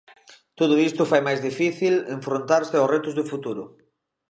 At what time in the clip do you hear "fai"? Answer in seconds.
1.11-1.21